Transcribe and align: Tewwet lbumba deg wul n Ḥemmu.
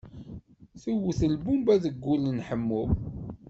Tewwet 0.81 1.19
lbumba 1.33 1.73
deg 1.83 1.95
wul 2.05 2.23
n 2.29 2.39
Ḥemmu. 2.47 2.83